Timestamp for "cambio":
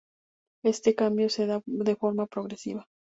0.95-1.29